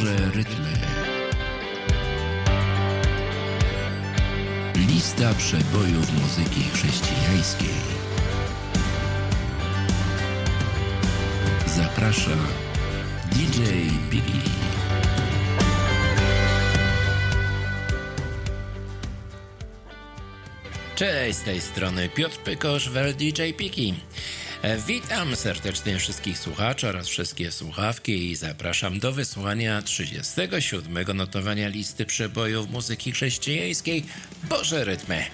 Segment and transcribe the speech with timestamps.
[0.00, 0.72] Boże rytmy.
[4.74, 7.68] Lista przebojów muzyki chrześcijańskiej.
[11.66, 12.36] Zaprasza
[13.32, 13.60] DJ
[14.10, 14.50] Biggie.
[20.96, 23.94] Cześć, z tej strony Piotr Pykosz, wel DJ Piki.
[24.62, 32.06] E, Witam serdecznie wszystkich słuchaczy oraz wszystkie słuchawki i zapraszam do wysłuchania 37 notowania listy
[32.06, 34.04] przebojów muzyki chrześcijańskiej
[34.48, 35.24] Boże Rytmy.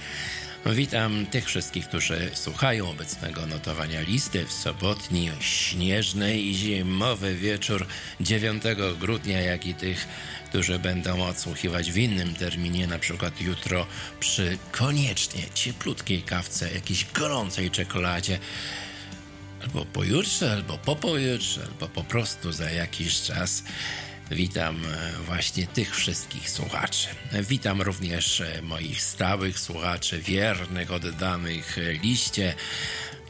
[0.66, 7.86] Witam tych wszystkich, którzy słuchają obecnego notowania listy w sobotni, śnieżny i zimowy wieczór
[8.20, 8.62] 9
[9.00, 10.08] grudnia, jak i tych,
[10.48, 13.86] którzy będą odsłuchiwać w innym terminie, na przykład jutro
[14.20, 18.38] przy koniecznie cieplutkiej kawce, jakiejś gorącej czekoladzie
[19.62, 23.62] albo pojutrze, albo po pojutrze, albo po prostu za jakiś czas.
[24.30, 27.08] Witam e, właśnie tych wszystkich słuchaczy.
[27.48, 32.54] Witam również e, moich stałych słuchaczy, wiernych, oddanych e, liście.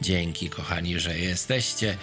[0.01, 1.97] Dzięki, kochani, że jesteście.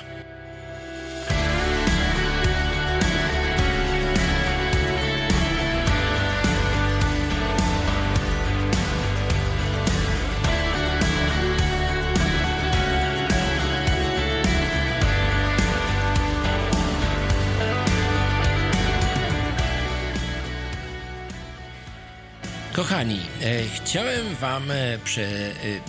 [22.89, 24.99] Kochani, e, chciałem Wam e, e,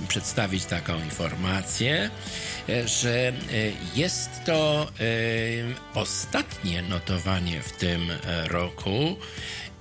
[0.07, 2.09] przedstawić taką informację,
[2.85, 3.33] że
[3.95, 4.87] jest to
[5.95, 8.01] ostatnie notowanie w tym
[8.45, 9.17] roku.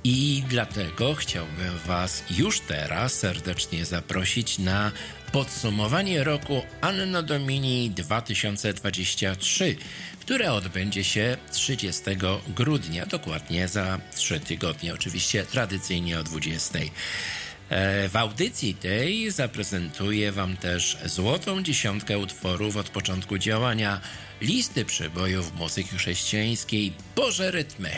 [0.05, 4.93] I dlatego chciałbym Was już teraz serdecznie zaprosić na
[5.33, 9.77] podsumowanie roku Anno Domini 2023,
[10.21, 12.03] które odbędzie się 30
[12.49, 16.79] grudnia, dokładnie za 3 tygodnie, oczywiście tradycyjnie o 20.
[16.79, 24.01] E, w audycji tej zaprezentuję Wam też złotą dziesiątkę utworów od początku działania
[24.41, 27.91] listy przebojów muzyki chrześcijańskiej Boże Rytmy.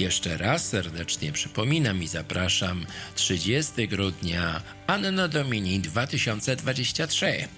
[0.00, 7.48] Jeszcze raz serdecznie przypominam i zapraszam 30 grudnia Anno Domini 2023.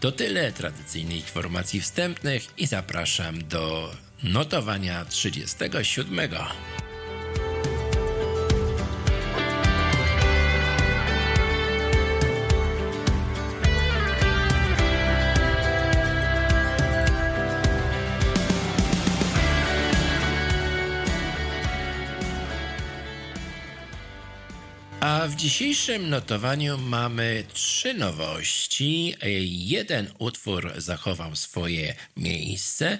[0.00, 3.92] To tyle tradycyjnych informacji wstępnych i zapraszam do
[4.22, 6.20] notowania 37.
[25.20, 29.16] A w dzisiejszym notowaniu mamy trzy nowości.
[29.44, 32.98] Jeden utwór zachował swoje miejsce,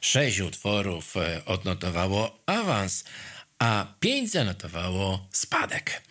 [0.00, 3.04] sześć utworów e, odnotowało awans,
[3.58, 6.02] a pięć zanotowało spadek.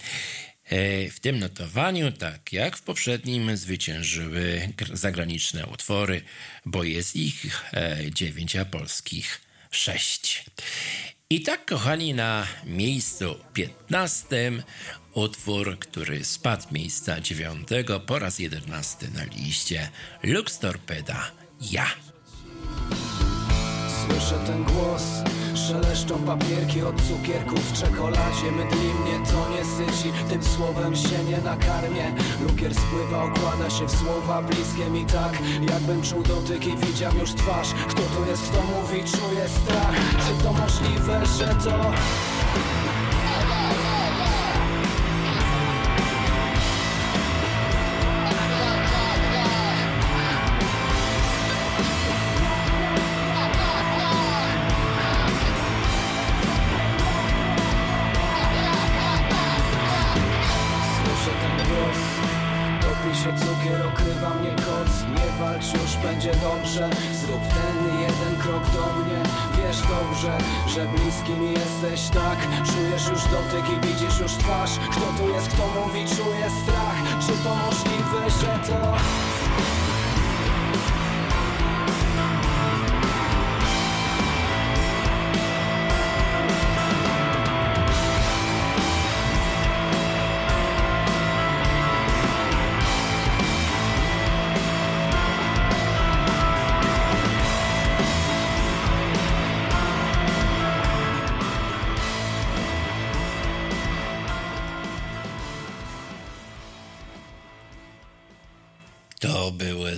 [0.66, 6.22] E, w tym notowaniu, tak jak w poprzednim, zwyciężyły zagraniczne utwory,
[6.66, 9.42] bo jest ich e, dziewięć, a polskich
[9.72, 10.46] sześć.
[11.30, 14.52] I tak, kochani, na miejscu 15
[15.14, 17.68] utwór, który spadł miejsca 9
[18.06, 19.90] po raz 11 na liście
[20.24, 21.32] Lux Torpeda
[21.72, 21.86] Ja.
[24.06, 25.04] Słyszę ten głos
[25.68, 28.52] Szeleszczą papierki od cukierków w czekoladzie.
[28.52, 32.16] Mydli mnie to nie syci, tym słowem się nie nakarmię.
[32.48, 35.34] Lukier spływa, okłada się w słowa bliskie mi tak.
[35.72, 37.74] Jakbym czuł dotyk i widział już twarz.
[37.90, 39.96] Kto to jest, kto mówi, czuje strach.
[40.12, 42.45] Czy to możliwe, że to...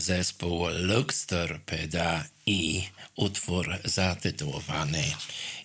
[0.08, 2.84] zespół Lux Torpeda i
[3.16, 5.04] utwór zatytułowany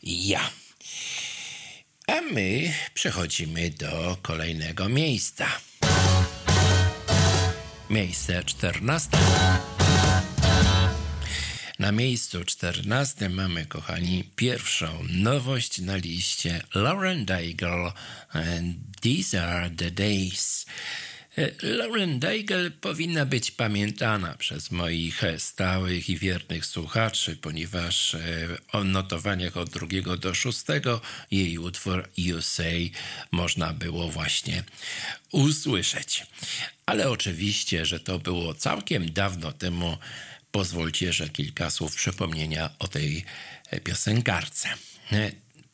[0.03, 0.51] Ja.
[2.07, 5.47] A my przechodzimy do kolejnego miejsca.
[7.91, 9.19] Miejsce czternaste.
[11.79, 17.93] Na miejscu czternastym mamy, kochani, pierwszą nowość na liście Lauren Daigle
[18.29, 20.67] and These Are the Days.
[21.63, 28.17] Lauren Daigle powinna być pamiętana przez moich stałych i wiernych słuchaczy, ponieważ
[28.73, 31.01] o notowaniach od drugiego do szóstego
[31.31, 32.91] jej utwór You Say
[33.31, 34.65] można było właśnie
[35.31, 36.27] usłyszeć.
[36.87, 39.99] Ale oczywiście, że to było całkiem dawno temu,
[40.51, 43.25] pozwólcie, że kilka słów przypomnienia o tej
[43.85, 44.69] piosenkarce.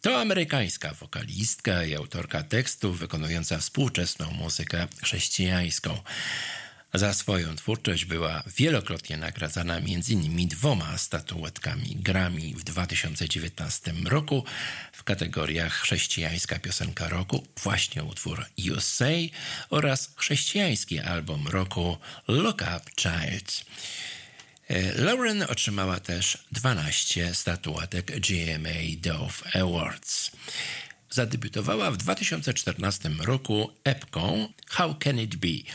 [0.08, 5.98] To amerykańska wokalistka i autorka tekstów wykonująca współczesną muzykę chrześcijańską.
[6.94, 10.48] Za swoją twórczość była wielokrotnie nagradzana m.in.
[10.48, 14.44] dwoma statuetkami Grammy w 2019 roku
[14.92, 19.30] w kategoriach chrześcijańska piosenka roku, właśnie utwór You Say
[19.70, 21.96] oraz chrześcijański album roku
[22.28, 23.64] Look Up Child.
[24.96, 30.30] Lauren otrzymała też 12 statuetek GMA Dove Awards.
[31.10, 35.72] Zadebiutowała w 2014 roku epką How Can It Be,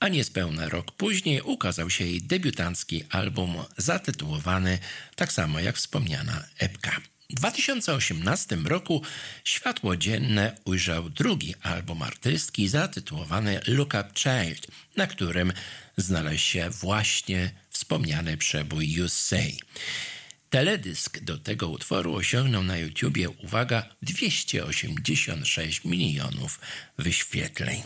[0.00, 4.78] a niespełna rok później ukazał się jej debiutancki album zatytułowany
[5.16, 7.11] tak samo jak wspomniana epka.
[7.32, 9.02] W 2018 roku
[9.44, 15.52] światło dzienne ujrzał drugi album artystki zatytułowany Look Up Child, na którym
[15.96, 19.56] znalazł się właśnie wspomniany przebój You Say.
[20.50, 26.60] Teledysk do tego utworu osiągnął na YouTubie, uwaga, 286 milionów
[26.98, 27.82] wyświetleń.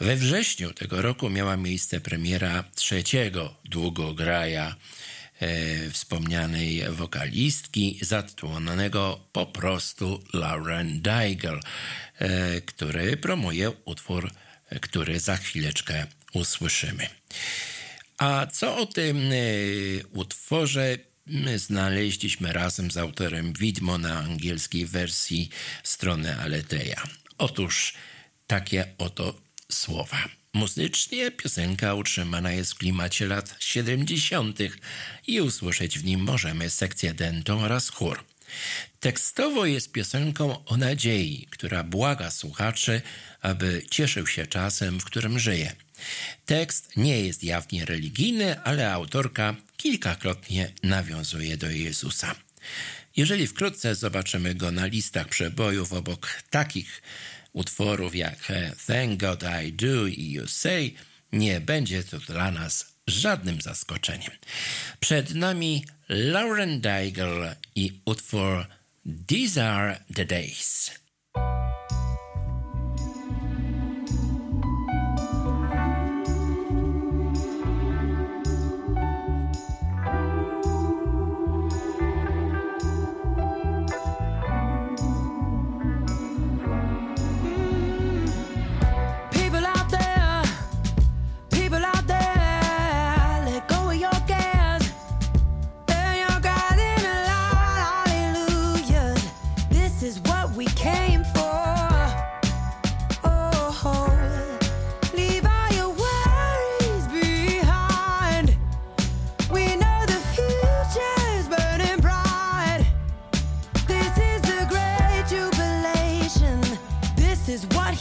[0.00, 5.01] We wrześniu tego roku miała miejsce premiera trzeciego długograja e,
[5.92, 11.60] wspomnianej wokalistki zatytułowanego po prostu Lauren Daigle,
[12.18, 14.30] e, który promuje utwór,
[14.80, 17.06] który za chwileczkę usłyszymy.
[18.18, 25.50] A co o tym y, utworze my znaleźliśmy razem z autorem widmo na angielskiej wersji
[25.82, 27.02] strony Aleteja.
[27.38, 27.94] Otóż
[28.46, 29.40] takie oto
[29.70, 30.28] słowa.
[30.54, 34.58] Muzycznie piosenka utrzymana jest w klimacie lat 70.
[35.26, 38.24] i usłyszeć w nim możemy sekcję dentą oraz chór.
[39.00, 43.02] Tekstowo jest piosenką o nadziei, która błaga słuchaczy,
[43.40, 45.72] aby cieszył się czasem, w którym żyje.
[46.46, 52.34] Tekst nie jest jawnie religijny, ale autorka kilkakrotnie nawiązuje do Jezusa.
[53.16, 57.02] Jeżeli wkrótce zobaczymy go na listach przebojów obok takich
[57.52, 58.52] utworów jak
[58.86, 60.92] Thank God I Do i You Say,
[61.32, 64.32] nie będzie to dla nas żadnym zaskoczeniem.
[65.00, 68.66] Przed nami Lauren Daigle i utwór
[69.26, 71.01] These Are the Days.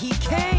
[0.01, 0.50] he can.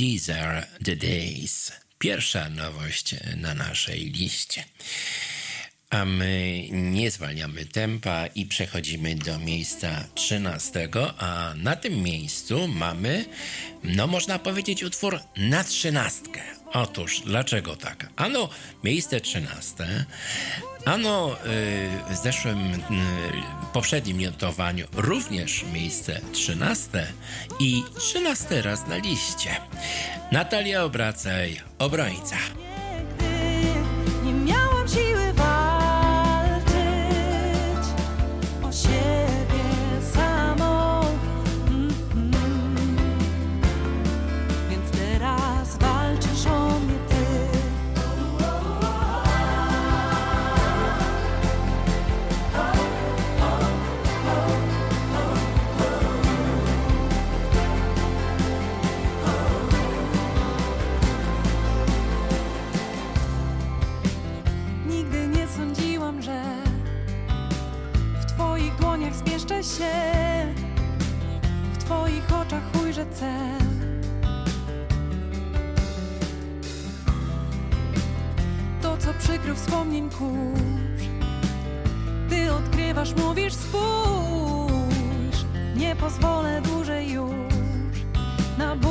[0.00, 1.72] These are the days.
[1.98, 4.64] Pierwsza nowość na naszej liście.
[5.90, 13.24] A my nie zwalniamy tempa i przechodzimy do miejsca trzynastego, a na tym miejscu mamy,
[13.84, 16.40] no można powiedzieć, utwór na trzynastkę.
[16.72, 18.08] Otóż, dlaczego tak?
[18.16, 18.48] Ano,
[18.84, 20.04] miejsce trzynaste,
[20.84, 21.36] ano
[22.10, 22.82] w zeszłym,
[23.72, 27.06] poprzednim notowaniu również miejsce trzynaste
[27.60, 29.50] i trzynasty raz na liście.
[30.32, 32.36] Natalia Obracaj, obrońca.
[73.06, 73.60] Cel.
[78.82, 81.02] To, co przykrył wspomnień kurz,
[82.28, 85.44] Ty odkrywasz, mówisz spójrz,
[85.76, 87.30] nie pozwolę dłużej już
[88.58, 88.89] na ból,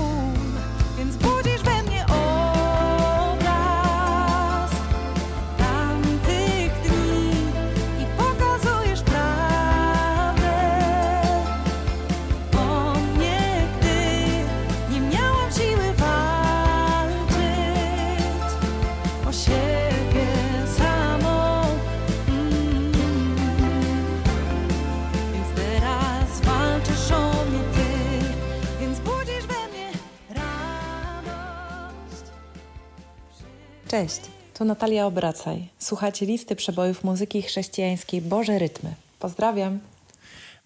[33.89, 34.21] Cześć,
[34.53, 35.67] tu Natalia Obracaj.
[35.79, 38.93] Słuchacie listy przebojów muzyki chrześcijańskiej Boże Rytmy.
[39.19, 39.79] Pozdrawiam.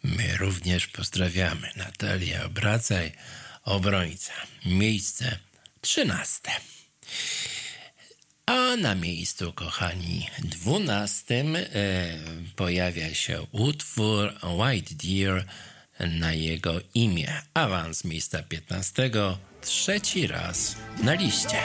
[0.04, 1.70] My również pozdrawiamy.
[1.76, 3.12] Natalia Obracaj,
[3.66, 4.34] obrońca.
[4.66, 5.38] Miejsce
[5.82, 6.52] trzynaste.
[8.46, 11.66] A na miejscu, kochani, dwunastym e,
[12.56, 15.46] pojawia się utwór White Deer
[16.00, 17.42] na jego imię.
[17.54, 21.58] Awans miejsca piętnastego, trzeci raz na liście.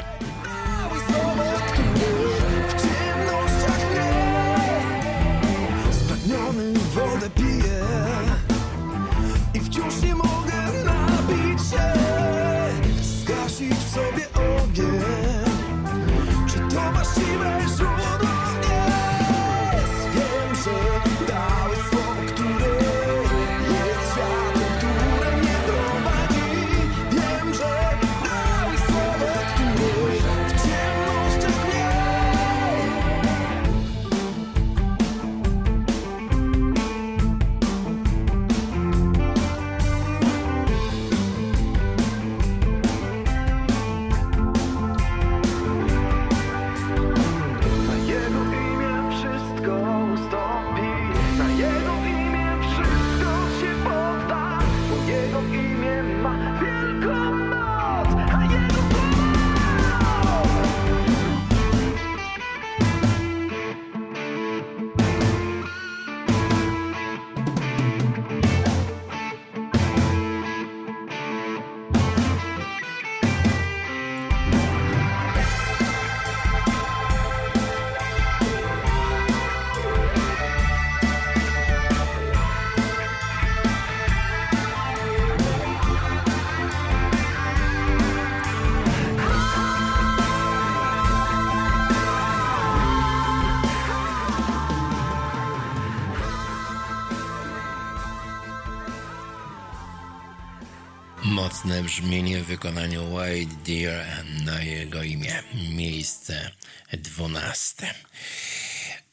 [101.58, 104.06] Mocne brzmienie w wykonaniu White Deer
[104.44, 105.42] na jego imię.
[105.70, 106.50] Miejsce
[106.92, 107.94] dwunaste.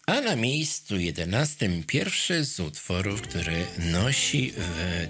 [0.07, 4.53] A na miejscu jedenastym pierwszy z utworów, który nosi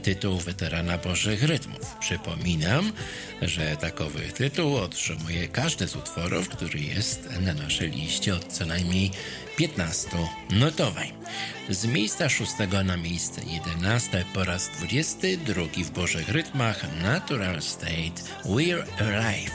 [0.03, 1.95] tytuł Weterana Bożych Rytmów.
[1.99, 2.93] Przypominam,
[3.41, 9.12] że takowy tytuł otrzymuje każdy z utworów, który jest na naszej liście od co najmniej
[9.58, 10.10] 15
[10.49, 11.12] notowań.
[11.69, 18.84] Z miejsca szóstego na miejsce jedenaste po raz 22 w Bożych Rytmach Natural State We're
[18.99, 19.51] Alive.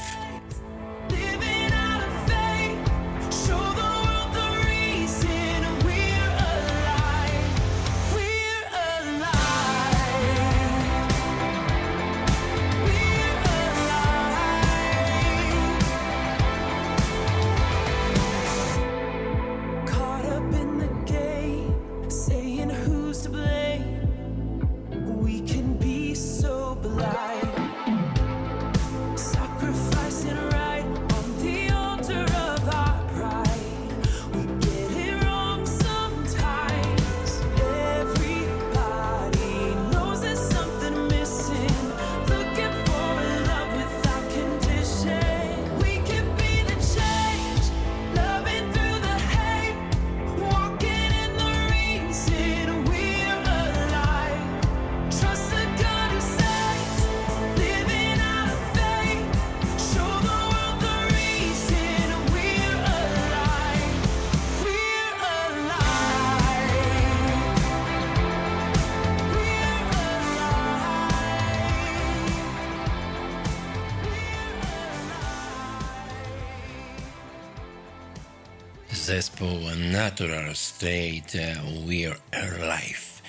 [79.93, 83.23] Natural State We're Alive.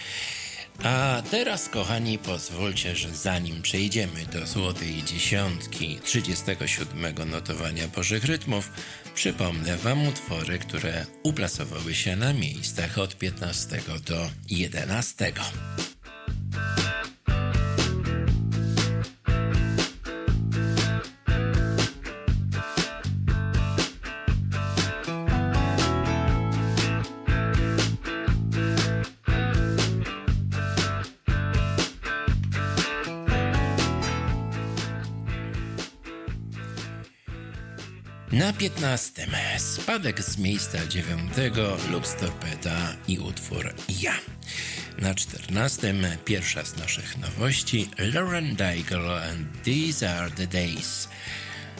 [0.83, 8.71] A teraz, kochani, pozwólcie, że zanim przejdziemy do złotej dziesiątki 37 notowania Bożych Rytmów,
[9.15, 15.33] przypomnę Wam utwory, które uplasowały się na miejscach od 15 do 11.
[38.51, 41.31] Na 15 spadek z miejsca 9
[41.91, 44.13] Lux Torpeda i utwór Ja.
[44.99, 45.93] Na 14
[46.25, 51.07] pierwsza z naszych nowości Lauren Daigle and These Are the Days.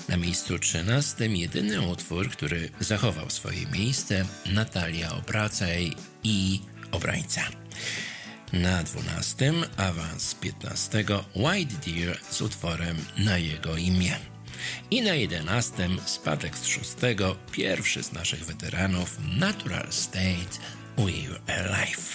[0.09, 7.41] Na miejscu 13 jedyny utwór, który zachował swoje miejsce Natalia Obracaj i Obrańca.
[8.53, 11.05] Na 12 awans 15
[11.35, 14.30] White Deer z utworem na jego imię.
[14.91, 16.89] I na 11 spadek z 6
[17.51, 20.57] pierwszy z naszych weteranów Natural State
[20.97, 22.10] We're Alive.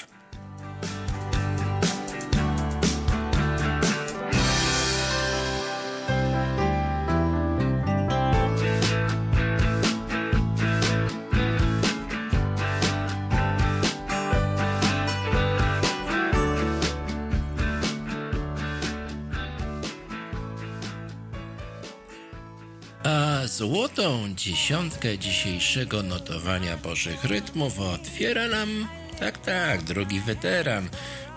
[23.56, 28.88] Złotą dziesiątkę dzisiejszego notowania Bożych Rytmów otwiera nam,
[29.20, 30.88] tak, tak, drugi weteran,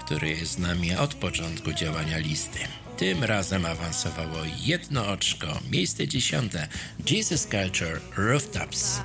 [0.05, 2.59] który jest z nami od początku działania listy.
[2.97, 6.67] Tym razem awansowało jedno oczko, miejsce dziesiąte,
[7.09, 8.99] Jesus Culture Rooftops.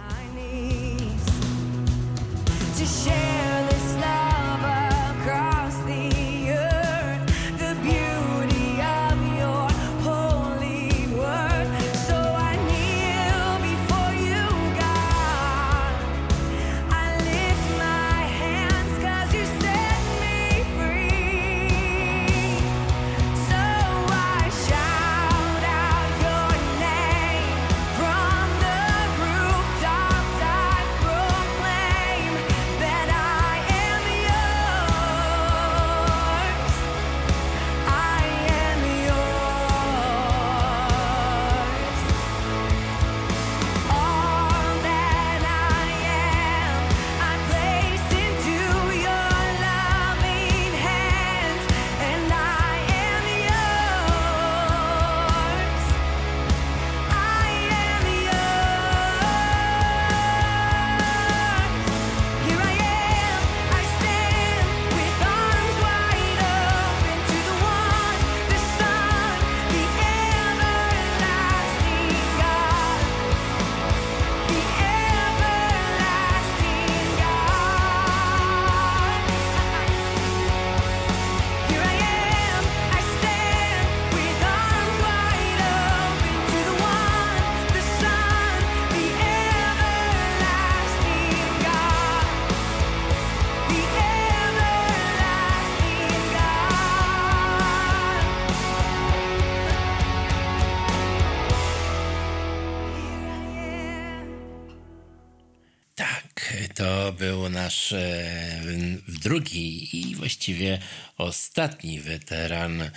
[107.92, 108.62] E,
[109.08, 110.78] drugi i właściwie
[111.18, 112.90] ostatni weteran e,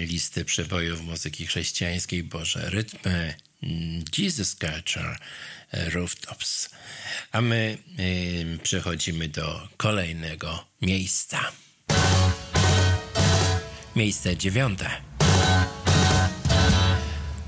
[0.00, 3.34] listy przebojów muzyki chrześcijańskiej Boże Rytmy
[4.18, 5.18] Jesus Culture
[5.72, 6.70] Rooftops.
[7.32, 7.78] A my
[8.54, 11.52] e, przechodzimy do kolejnego miejsca.
[13.96, 14.90] Miejsce dziewiąte.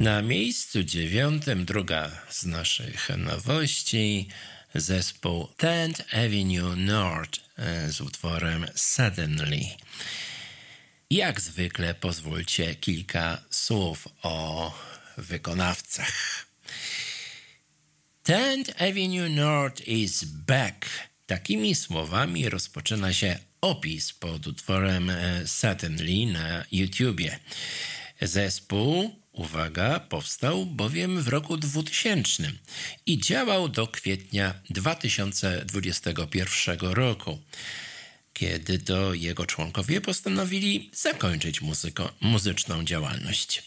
[0.01, 4.29] Na miejscu dziewiątym druga z naszych nowości
[4.81, 9.61] zespół 10th Avenue North e, z utworem Suddenly.
[11.11, 14.75] Jak zwykle pozwólcie kilka słów o
[15.17, 16.47] wykonawcach.
[18.29, 20.87] 10th Avenue North is back.
[21.27, 27.39] Takimi słowami rozpoczyna się opis pod utworem e, Suddenly na YouTubie.
[28.21, 32.53] Zespół, uwaga, powstał bowiem w roku 2000
[33.07, 37.39] i działał do kwietnia 2021 roku,
[38.33, 43.63] kiedy to jego członkowie postanowili zakończyć muzyko, muzyczną działalność.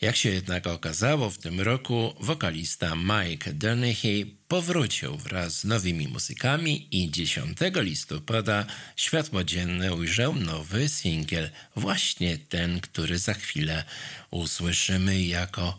[0.00, 6.88] Jak się jednak okazało, w tym roku wokalista Mike Dennehy powrócił wraz z nowymi muzykami
[6.90, 13.84] i 10 listopada światło dzienne ujrzał nowy singiel, właśnie ten, który za chwilę
[14.30, 15.78] usłyszymy jako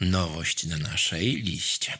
[0.00, 1.98] nowość na naszej liście.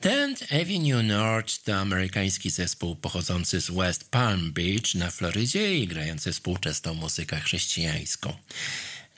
[0.00, 6.32] Tenth Avenue North to amerykański zespół pochodzący z West Palm Beach na Florydzie i grający
[6.32, 8.36] współczesną muzykę chrześcijańską.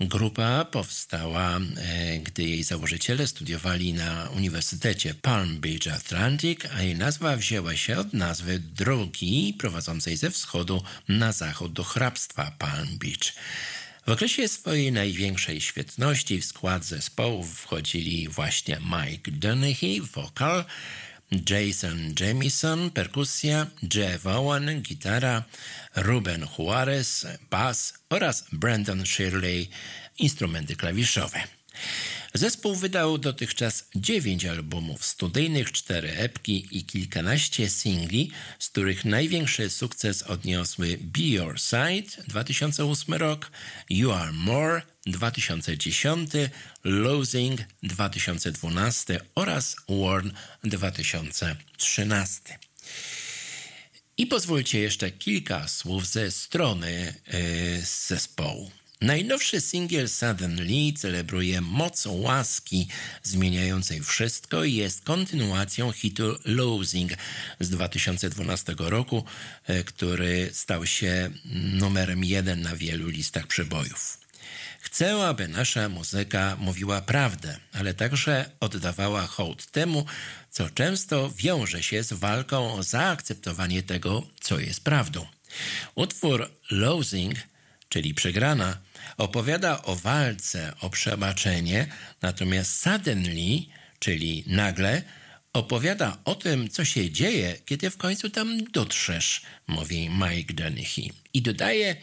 [0.09, 7.37] Grupa powstała, e, gdy jej założyciele studiowali na Uniwersytecie Palm Beach Atlantic, a jej nazwa
[7.37, 13.33] wzięła się od nazwy drogi prowadzącej ze wschodu na zachód do hrabstwa Palm Beach.
[14.07, 20.65] W okresie swojej największej świetności w skład zespołu wchodzili właśnie Mike Dennehy, wokal,
[21.33, 25.45] Jason Jamison, perkusja, Jeff Owen, gitara,
[25.95, 29.69] Ruben Juarez, bas oraz Brandon Shirley,
[30.19, 31.62] instrumenty klawiszowe.
[32.35, 40.23] Zespół wydał dotychczas 9 albumów studyjnych, 4 epki i kilkanaście singli, z których największy sukces
[40.23, 43.51] odniosły Be Your Side 2008 rok,
[43.91, 46.31] You Are More 2010,
[46.85, 50.31] Losing 2012 oraz Warn
[50.65, 52.59] 2013.
[54.17, 58.71] I pozwólcie jeszcze kilka słów ze strony yy, zespołu.
[59.03, 62.89] Najnowszy singiel Suddenly celebruje moc łaski
[63.23, 67.13] zmieniającej wszystko i jest kontynuacją hitu Losing
[67.61, 69.25] z 2012 roku,
[69.67, 71.31] e, który stał się
[71.73, 74.19] numerem jeden na wielu listach przebojów.
[74.81, 80.07] Chcę, aby nasza muzyka mówiła prawdę, ale także oddawała hołd temu,
[80.51, 85.27] co często wiąże się z walką o zaakceptowanie tego, co jest prawdą.
[85.95, 87.35] Utwór Losing,
[87.89, 88.79] czyli przegrana,
[89.17, 91.87] opowiada o walce o przebaczenie,
[92.23, 93.65] natomiast suddenly,
[93.99, 95.03] czyli nagle,
[95.53, 101.09] opowiada o tym, co się dzieje, kiedy w końcu tam dotrzesz, mówi Mike Dennehy.
[101.35, 101.97] I dodaje,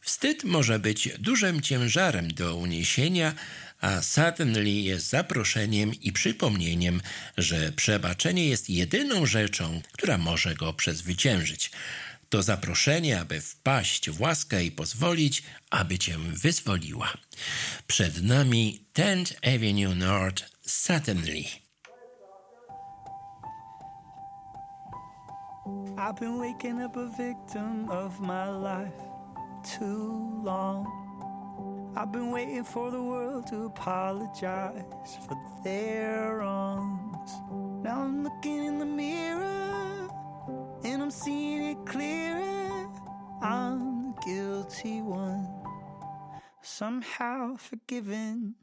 [0.00, 3.34] wstyd może być dużym ciężarem do uniesienia,
[3.80, 7.00] a suddenly jest zaproszeniem i przypomnieniem,
[7.36, 11.70] że przebaczenie jest jedyną rzeczą, która może go przezwyciężyć
[12.28, 17.08] to zaproszenie, aby wpaść w łaskę i pozwolić, aby cię wyzwoliła.
[17.86, 21.44] Przed nami 10th Avenue North Suddenly.
[25.98, 29.02] I've been waking up a victim of my life
[29.78, 30.86] too long.
[31.96, 37.30] I've been waiting for the world to apologize for their wrongs.
[37.82, 39.67] Now I'm looking in the mirror
[40.84, 42.88] and I'm seeing it clearer.
[43.42, 45.48] I'm the guilty one,
[46.62, 48.54] somehow forgiven.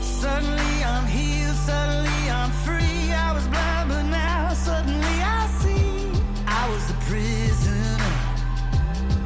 [0.00, 3.12] Suddenly I'm healed, suddenly I'm free.
[3.12, 6.10] I was blind, but now suddenly I see.
[6.46, 7.96] I was the prisoner,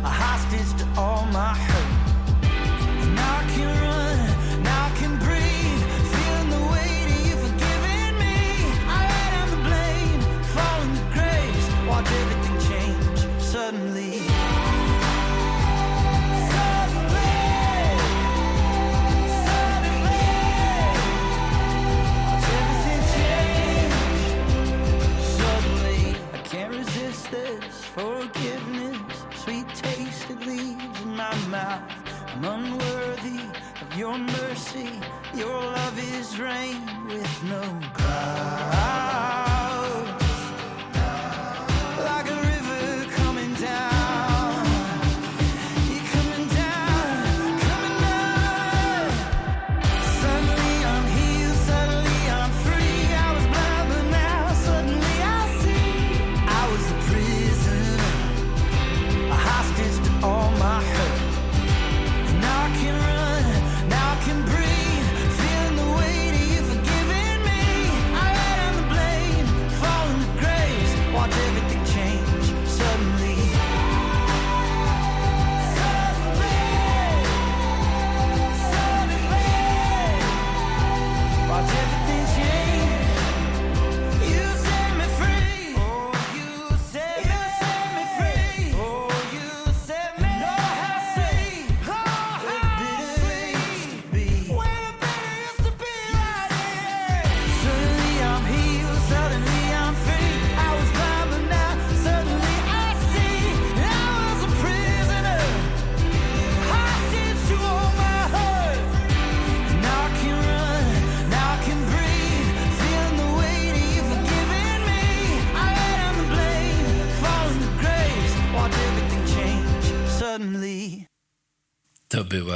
[0.04, 1.99] a hostage to all my hurt.
[32.42, 33.42] I'm unworthy
[33.82, 34.88] of your mercy.
[35.34, 37.60] Your love is rain with no
[37.92, 39.49] clouds.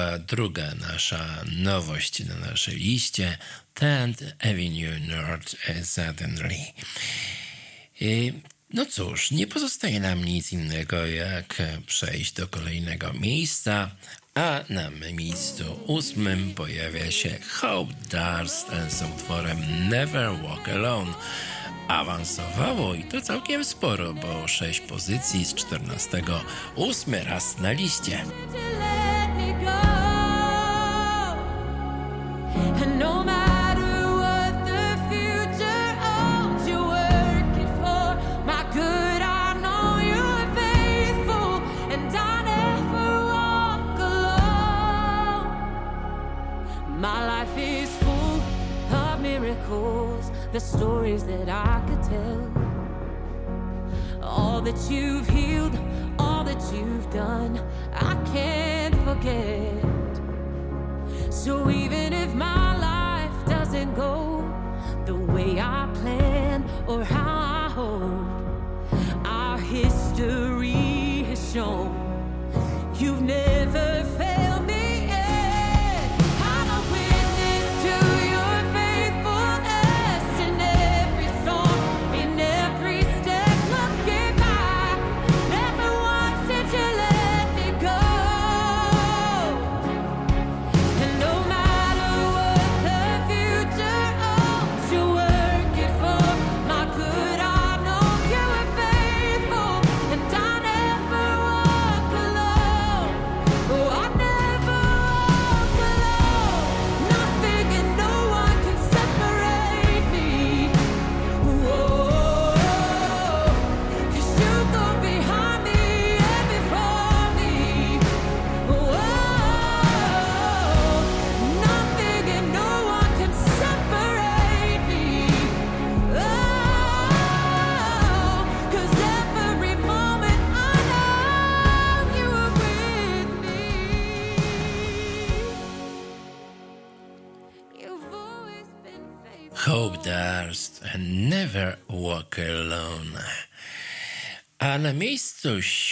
[0.05, 3.39] była druga nasza nowość na naszej liście,
[3.75, 6.57] Tenth Avenue North Suddenly.
[8.75, 13.91] No cóż, nie pozostaje nam nic innego, jak przejść do kolejnego miejsca,
[14.35, 21.15] a na miejscu ósmym pojawia się Hope Darst z utworem Never Walk Alone
[21.89, 26.23] awansowało i to całkiem sporo, bo 6 pozycji z 14,
[26.77, 28.25] 8 raz na liście.
[50.55, 52.53] the stories that I could tell.
[54.23, 55.77] All that you've healed,
[56.17, 57.61] all that you've done,
[57.93, 59.83] I can't forget.
[61.33, 64.49] So even if my life doesn't go
[65.07, 71.91] the way I plan or how I hope, our history has shown
[72.97, 73.54] you've never.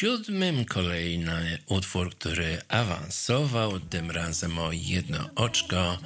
[0.03, 5.99] siódmym kolejny utwór, który awansował, tym razem o jedno oczko.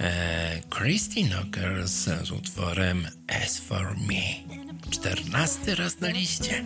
[0.00, 3.06] E, Christy Knocker z utworem
[3.44, 4.56] As For Me.
[4.90, 6.64] Czternasty raz na liście.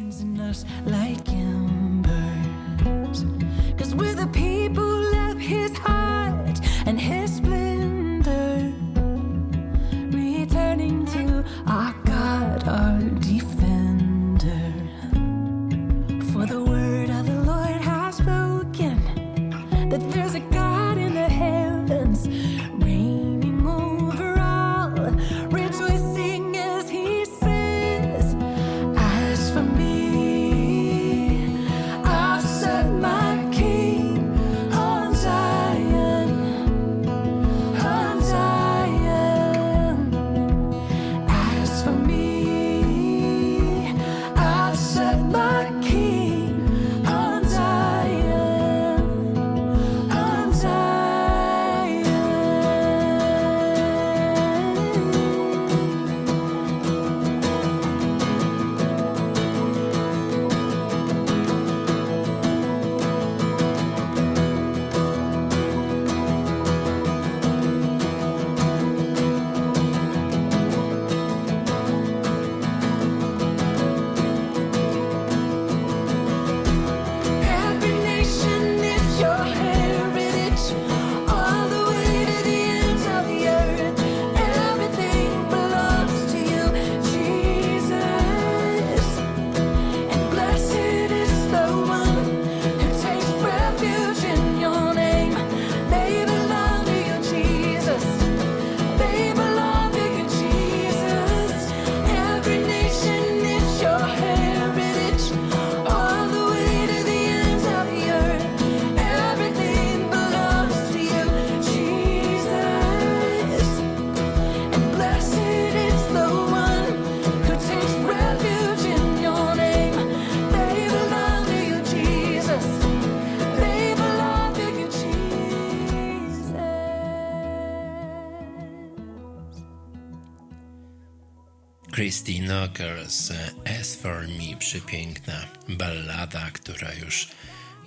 [132.27, 133.33] Christy Knockers
[133.81, 137.29] As For Me, przepiękna ballada, która już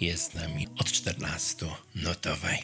[0.02, 2.58] jest z nami od 14 notowej.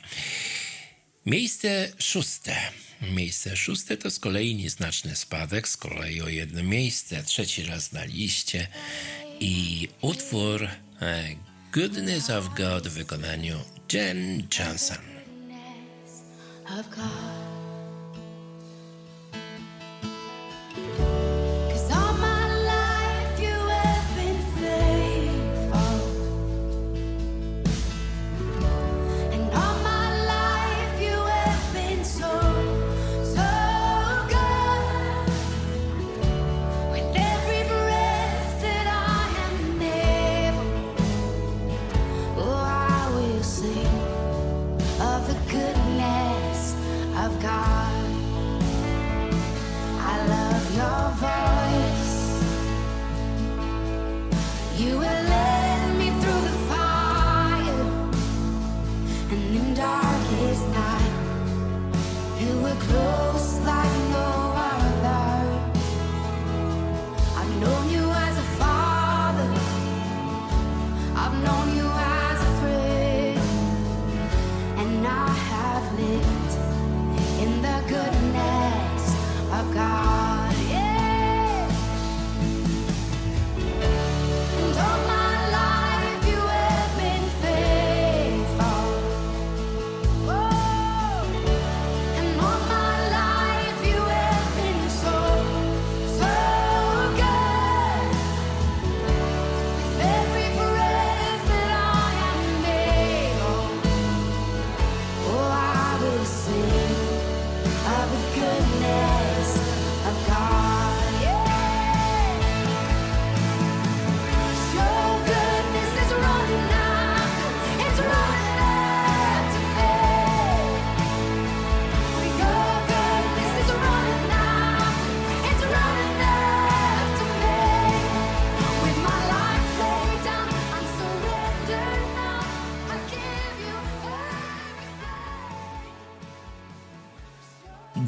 [1.25, 2.55] Miejsce szóste.
[3.01, 8.03] Miejsce szóste to z kolei nieznaczny spadek, z kolei o jedno miejsce, trzeci raz na
[8.03, 8.67] liście
[9.39, 11.36] i utwór e,
[11.73, 13.59] Goodness of God w wykonaniu
[13.93, 15.05] Jen Johnson.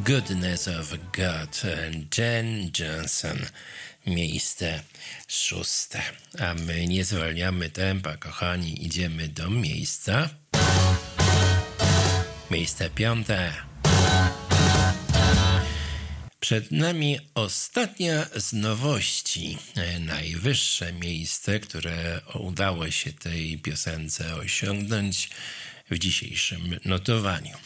[0.03, 1.63] Goodness of God,
[2.17, 3.37] Jen Johnson,
[4.05, 4.83] miejsce
[5.27, 6.01] szóste.
[6.39, 10.29] A my nie zwalniamy tempa, kochani, idziemy do miejsca.
[12.51, 13.53] Miejsce piąte.
[16.39, 25.29] Przed nami ostatnia z nowości, e, najwyższe miejsce, które udało się tej piosence osiągnąć
[25.89, 27.57] w dzisiejszym notowaniu.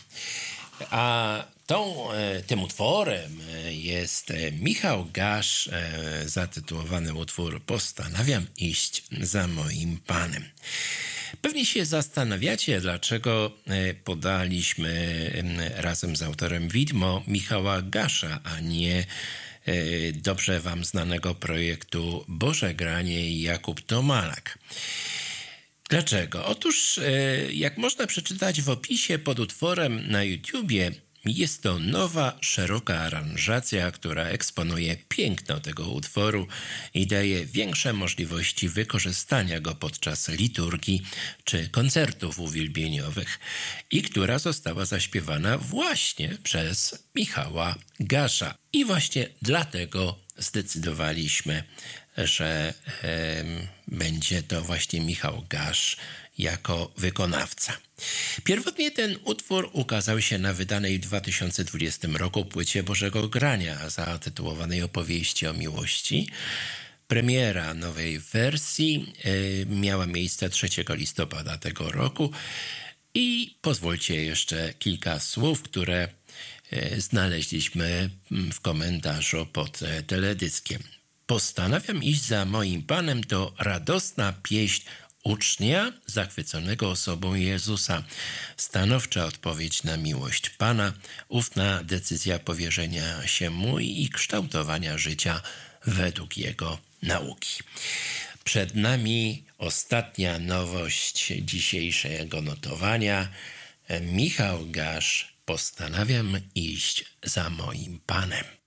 [0.90, 5.70] A tą, e, tym utworem e, jest e, Michał Gasz,
[6.26, 10.44] zatytułowany utwór Postanawiam iść za moim Panem.
[11.42, 13.52] Pewnie się zastanawiacie, dlaczego
[14.04, 14.92] podaliśmy
[15.34, 19.06] em, razem z autorem widmo Michała Gasza, a nie
[20.14, 24.60] dobrze wam znanego projektu Boże Granie i Jakub Tomalak.
[25.90, 26.46] Dlaczego?
[26.46, 27.00] Otóż,
[27.54, 30.92] jak można przeczytać w opisie pod utworem na YouTubie,
[31.26, 36.48] jest to nowa, szeroka aranżacja, która eksponuje piękno tego utworu
[36.94, 41.02] i daje większe możliwości wykorzystania go podczas liturgii
[41.44, 43.40] czy koncertów uwielbieniowych
[43.92, 48.56] i która została zaśpiewana właśnie przez Michała Gasza.
[48.74, 51.64] I właśnie dlatego zdecydowaliśmy,
[52.18, 55.98] że em, będzie to właśnie Michał Gasz
[56.38, 57.78] jako wykonawca.
[58.44, 65.48] Pierwotnie ten utwór ukazał się na wydanej w 2020 roku płycie Bożego Grania zatytułowanej Opowieści
[65.48, 66.30] o miłości.
[67.08, 72.32] Premiera nowej wersji y, miała miejsce 3 listopada tego roku
[73.14, 76.08] i pozwólcie jeszcze kilka słów, które
[76.74, 80.84] y, znaleźliśmy mm, w komentarzu pod e, teledyskiem.
[81.26, 84.84] Postanawiam iść za moim Panem to radosna pieśń
[85.24, 88.04] ucznia zachwyconego osobą Jezusa.
[88.58, 90.94] Stanowcza odpowiedź na miłość Pana,
[91.28, 95.42] ufna decyzja powierzenia się Mu i kształtowania życia
[95.86, 97.64] według Jego nauki.
[98.44, 103.30] Przed nami ostatnia nowość dzisiejszego notowania.
[104.02, 108.61] Michał Gasz, postanawiam iść za moim Panem.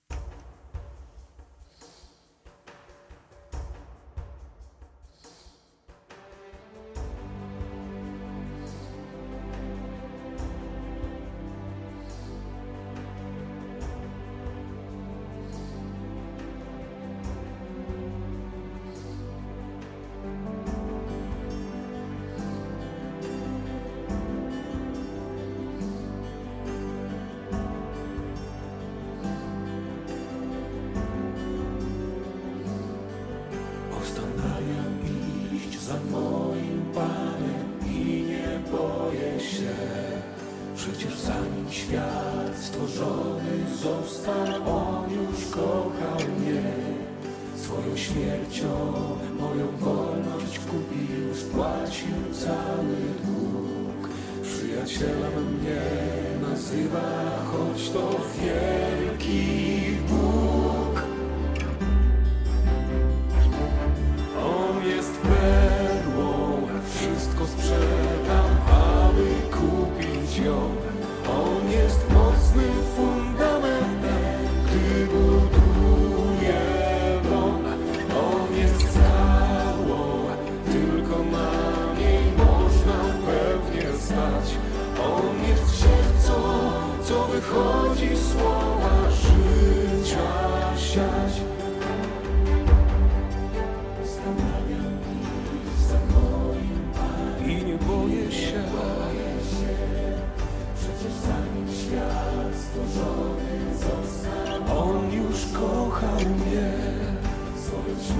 [106.23, 106.71] Mnie.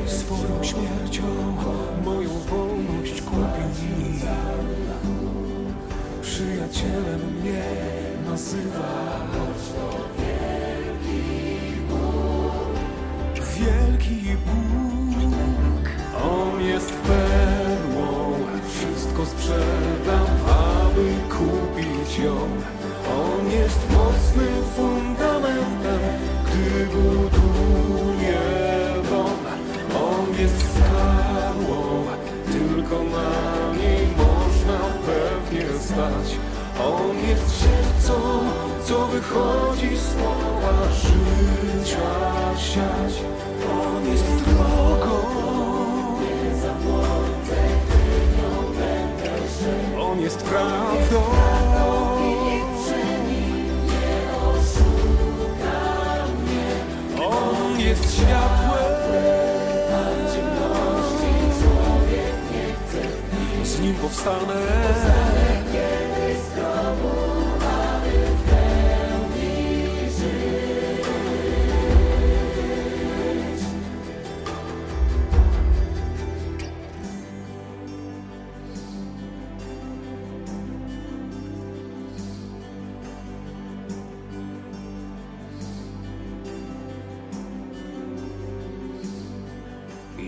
[0.08, 1.24] Swoją śmiercią
[2.06, 3.66] moją wolność kupił.
[6.22, 7.64] Przyjacielem mnie
[8.30, 9.26] nazywa.
[13.60, 15.89] Wielki Bóg,
[16.24, 18.34] On jest perłą,
[18.70, 22.36] wszystko sprzedam, aby kupić ją.
[23.24, 26.00] On jest mocnym fundamentem,
[26.46, 27.24] gdy buduje
[35.96, 36.38] stać.
[36.80, 38.14] On jest siewcą,
[38.86, 42.00] co wychodzi słowa życia
[42.58, 43.14] siać.
[43.72, 45.16] On jest drogą.
[50.00, 51.22] On jest prawdą.
[57.22, 58.96] On jest światłem.
[63.64, 65.64] Z nim powstanę.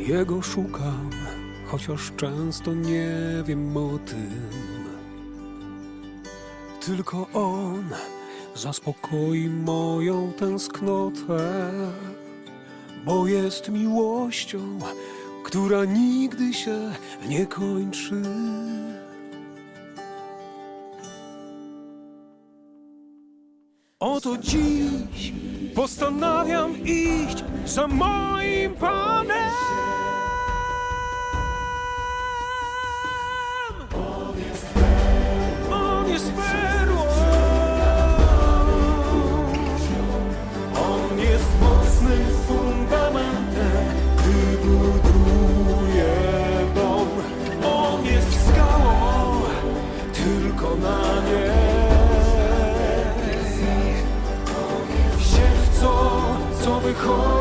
[0.07, 1.09] Jego szukam,
[1.65, 3.09] chociaż często nie
[3.45, 4.66] wiem o tym.
[6.87, 7.89] Tylko On
[8.55, 11.71] zaspokoi moją tęsknotę,
[13.05, 14.79] bo jest miłością,
[15.43, 16.79] która nigdy się
[17.29, 18.21] nie kończy.
[23.99, 25.33] Oto dziś
[25.75, 29.96] postanawiam iść za moim Panem.
[57.07, 57.36] Co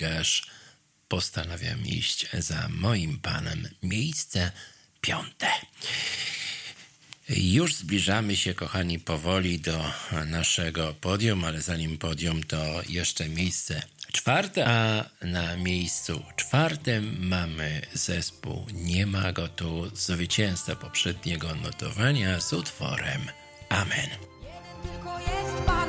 [0.00, 0.46] Gasz.
[1.08, 3.68] Postanawiam iść za moim panem.
[3.82, 4.52] Miejsce
[5.00, 5.46] piąte.
[7.28, 9.92] Już zbliżamy się, kochani, powoli do
[10.26, 13.82] naszego podium, ale zanim podium, to jeszcze miejsce
[14.12, 22.52] czwarte, a na miejscu czwartym mamy zespół Nie ma go tu, zwycięzca poprzedniego notowania z
[22.52, 23.30] utworem
[23.68, 24.10] Amen.
[24.82, 25.79] Tylko jest Panem,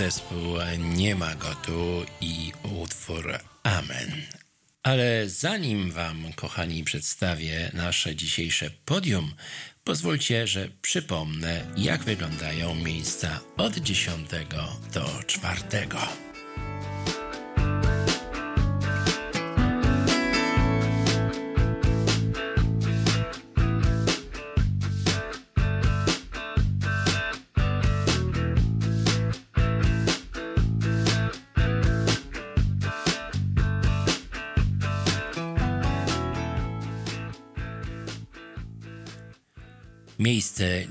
[0.00, 4.12] zespół Nie ma go tu i utwór Amen.
[4.82, 9.34] Ale zanim Wam, kochani, przedstawię nasze dzisiejsze podium,
[9.84, 14.30] pozwólcie, że przypomnę, jak wyglądają miejsca od 10
[14.92, 15.60] do 4.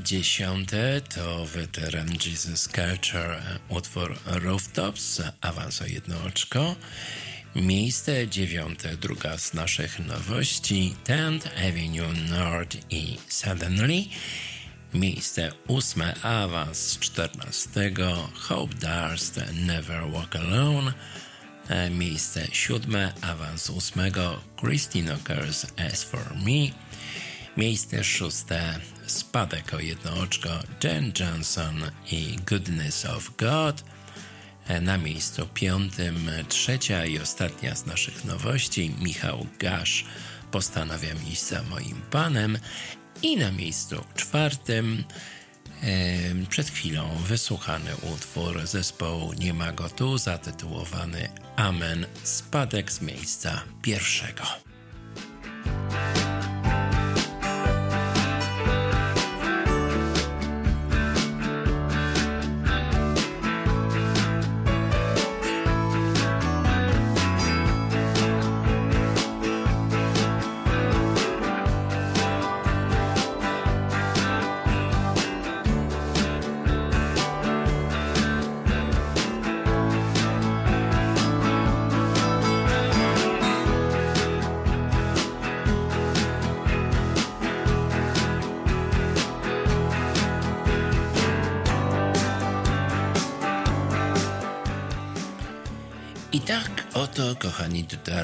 [0.09, 6.75] dziesiąte to weteran Jesus Culture, utwór Rooftops, awans o jedno oczko.
[7.55, 14.03] Miejsce dziewiąte, druga z naszych nowości, 10th Avenue North i Suddenly.
[14.93, 20.93] Miejsce ósme, awans czternastego, Hope Darst, Never Walk Alone.
[21.69, 26.88] E, Miejsce siódme, awans ósmego, Christine Ockers, As For Me.
[27.59, 30.49] Miejsce szóste, spadek o jedno oczko,
[30.83, 31.81] Jen Johnson
[32.11, 33.83] i Goodness of God.
[34.67, 40.05] E, Na miejscu piątym, trzecia i ostatnia z naszych nowości, Michał Gasz,
[40.51, 42.59] Postanawiam iść za moim panem.
[43.21, 45.03] I na miejscu czwartym,
[45.83, 53.63] e, przed chwilą wysłuchany utwór zespołu Nie ma go tu, zatytułowany Amen, spadek z miejsca
[53.81, 54.43] pierwszego.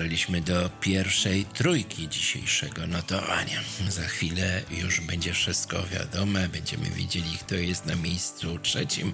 [0.06, 3.62] Dotarliśmy do pierwszej trójki dzisiejszego notowania.
[3.90, 9.14] Za chwilę już będzie wszystko wiadome, będziemy wiedzieli, kto jest na miejscu trzecim,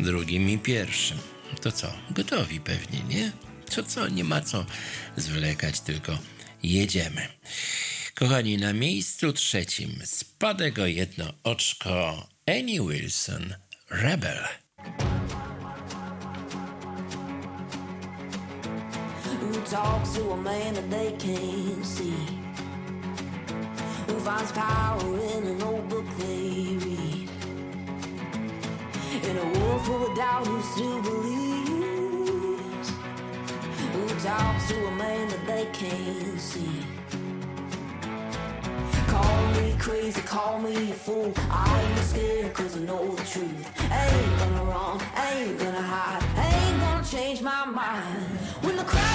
[0.00, 1.18] drugim i pierwszym.
[1.60, 3.32] To co, gotowi pewnie, nie?
[3.74, 4.66] To co, nie ma co
[5.16, 6.18] zwlekać, tylko
[6.62, 7.28] jedziemy.
[8.14, 13.54] Kochani, na miejscu trzecim spadek o jedno oczko Annie Wilson,
[13.90, 14.38] Rebel.
[19.62, 22.16] Who talks to a man that they can't see?
[24.08, 27.30] Who finds power in an old book they read?
[29.22, 32.90] In a world full of doubt, who still believes?
[33.92, 36.84] Who talks to a man that they can't see?
[39.06, 41.32] Call me crazy, call me a fool.
[41.48, 43.80] I ain't scared cause I know the truth.
[43.92, 48.26] Ain't gonna run, ain't gonna hide, ain't gonna change my mind.
[48.62, 49.11] When the crowd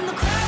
[0.00, 0.39] in the crowd.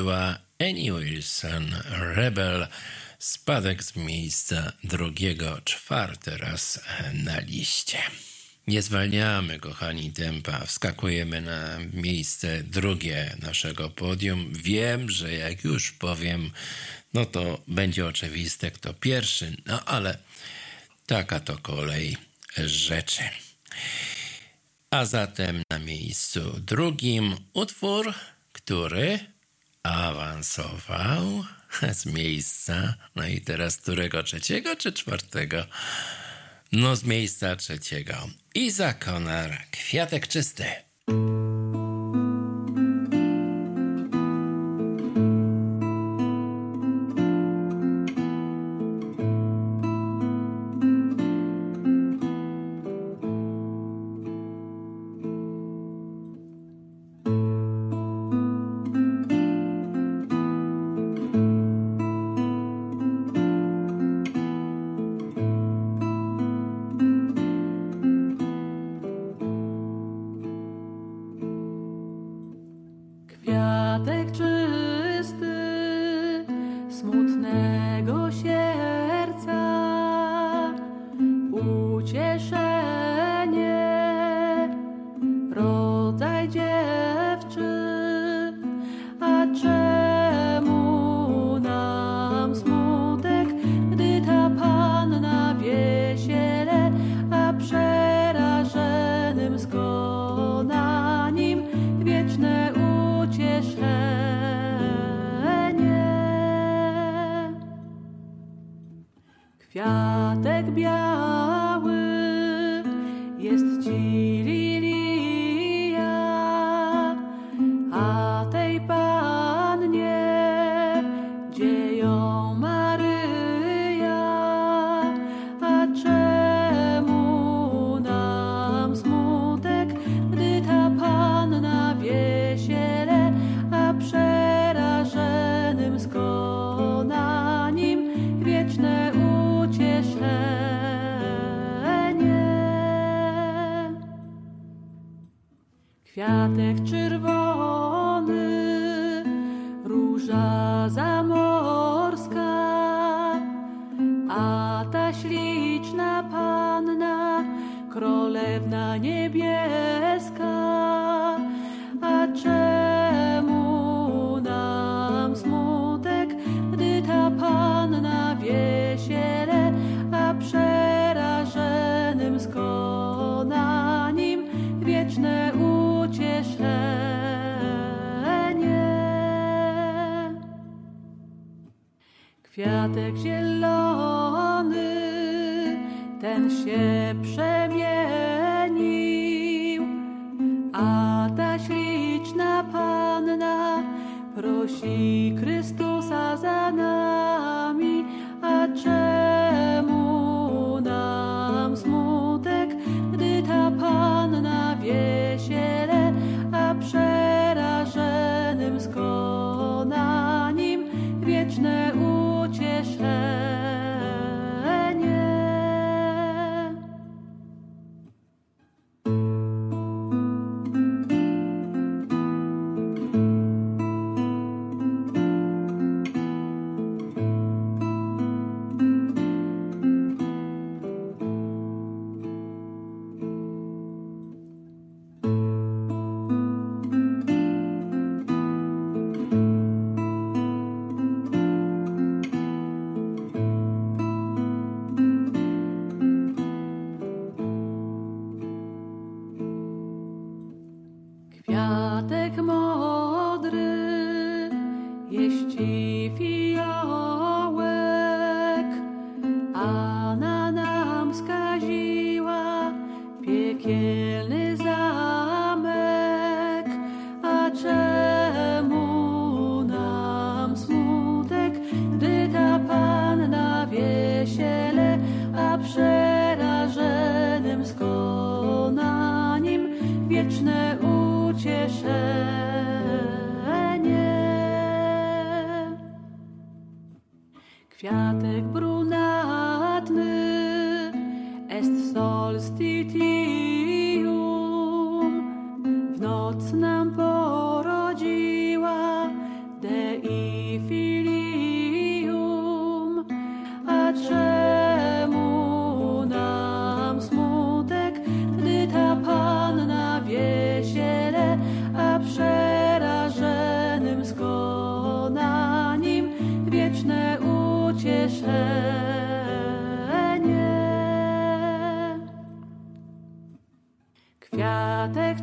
[0.00, 2.66] była Annie Wilson, Rebel,
[3.18, 6.80] spadek z miejsca drugiego, czwarty raz
[7.12, 7.98] na liście.
[8.66, 10.66] Nie zwalniamy, kochani, tempa.
[10.66, 14.52] Wskakujemy na miejsce drugie naszego podium.
[14.52, 16.50] Wiem, że jak już powiem,
[17.14, 20.18] no to będzie oczywiste, kto pierwszy, no ale
[21.06, 22.16] taka to kolej
[22.66, 23.22] rzeczy.
[24.90, 28.14] A zatem na miejscu drugim utwór,
[28.52, 29.18] który
[29.82, 31.44] awansował
[32.00, 34.22] z miejsca, no i teraz którego?
[34.22, 35.66] Trzeciego czy czwartego?
[36.72, 38.14] No z miejsca trzeciego.
[38.54, 40.64] I zakonar, kwiatek czysty.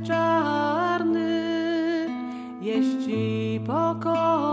[0.08, 1.30] Czarny
[2.62, 4.47] jeści pokora.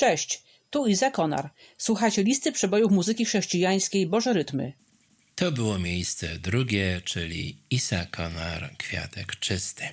[0.00, 1.50] Cześć, tu Iza Konar.
[1.78, 4.72] Słuchacie listy przebojów muzyki chrześcijańskiej Boże Rytmy.
[5.34, 9.84] To było miejsce drugie, czyli Isa Konar, kwiatek czysty.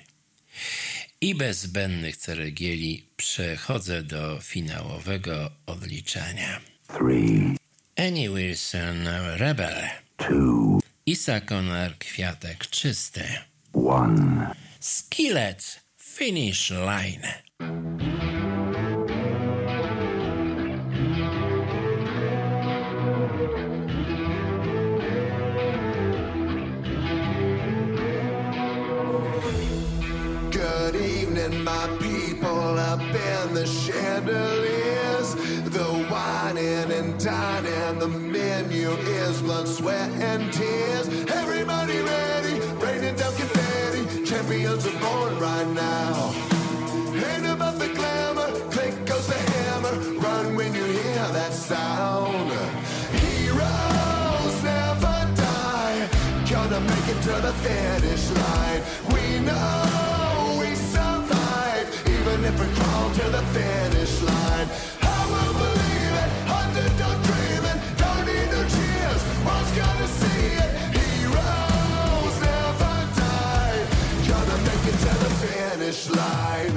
[1.20, 6.60] I bez zbędnych ceregieli przechodzę do finałowego odliczania.
[6.86, 7.56] three,
[7.96, 9.06] Annie Wilson,
[9.36, 9.88] Rebel.
[10.16, 13.24] two, Isa Konar, kwiatek czysty.
[13.72, 14.54] one.
[14.80, 17.28] Skillet, finish line.
[37.28, 41.08] Whining and the menu is blood, sweat, and tears.
[41.30, 42.54] Everybody ready,
[42.84, 44.24] raining down confetti.
[44.24, 46.32] Champions are born right now.
[47.28, 49.94] Ain't about the glamour, click goes the hammer.
[50.24, 52.50] Run when you hear that sound.
[53.20, 56.08] Heroes never die.
[56.50, 58.82] Gonna make it to the finish line.
[59.12, 64.37] We know we survive, even if we crawl to the finish line.
[75.92, 76.74] Finish line.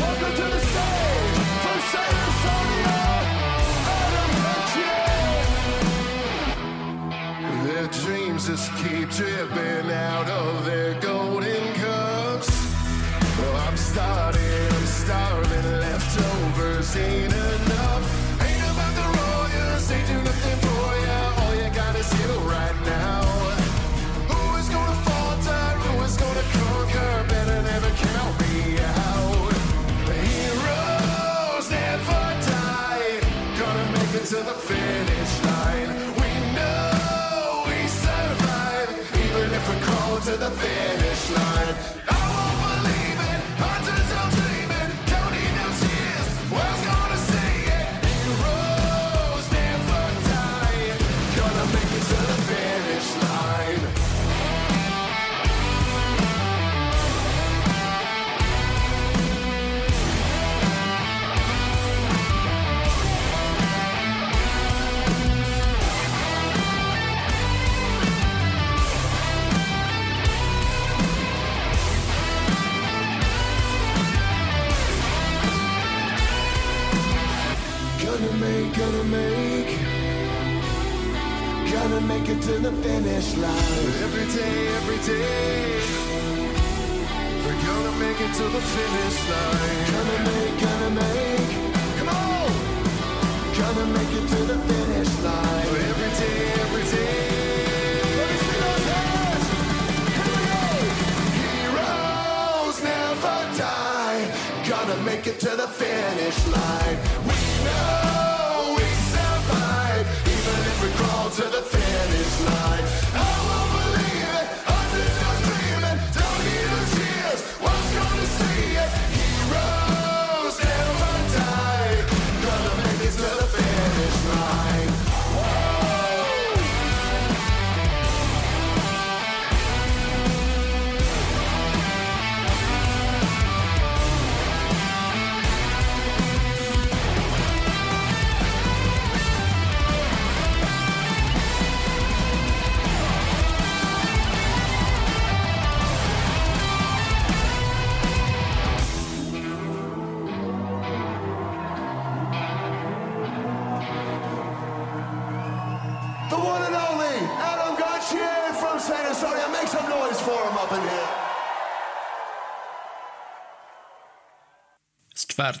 [0.00, 3.00] Welcome to the stage, from San Antonio,
[3.96, 5.04] Adam Petrie.
[7.72, 12.50] Their dreams just keep dripping out of their golden cups.
[13.42, 17.29] Oh, I'm starting, I'm starving, leftovers ain't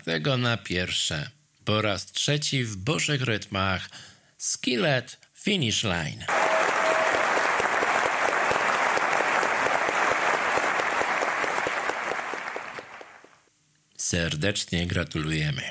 [0.00, 1.30] czwartego na pierwsze.
[1.64, 3.90] Po raz trzeci w Bożych Rytmach
[4.38, 6.24] Skillet Finish Line.
[13.96, 15.62] Serdecznie gratulujemy.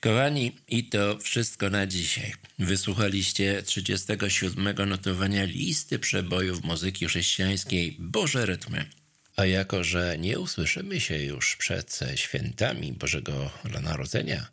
[0.00, 2.32] Kochani, i to wszystko na dzisiaj.
[2.58, 9.01] Wysłuchaliście 37 notowania listy przebojów muzyki chrześcijańskiej Boże Rytmy.
[9.36, 13.50] A jako, że nie usłyszymy się już przed świętami Bożego
[13.82, 14.48] Narodzenia,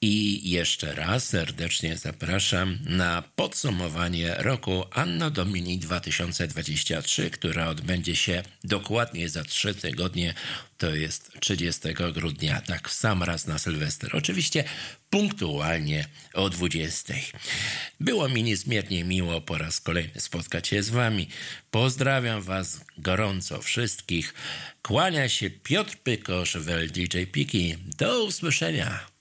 [0.05, 9.29] i jeszcze raz serdecznie zapraszam na podsumowanie roku Anno Domini 2023, która odbędzie się dokładnie
[9.29, 10.33] za trzy tygodnie,
[10.77, 11.81] to jest 30
[12.13, 14.15] grudnia, tak w sam raz na Sylwester.
[14.15, 14.63] Oczywiście
[15.09, 17.13] punktualnie o 20.
[17.99, 21.27] Było mi niezmiernie miło po raz kolejny spotkać się z Wami.
[21.71, 24.33] Pozdrawiam Was gorąco wszystkich.
[24.81, 26.57] Kłania się Piotr Pykosz,
[26.91, 27.75] DJ Piki.
[27.97, 29.05] Do usłyszenia.